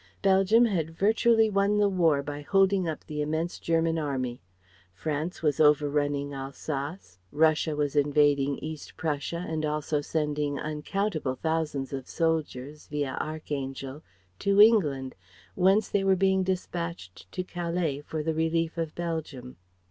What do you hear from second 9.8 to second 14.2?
sending uncountable thousands of soldiers, via Archangel,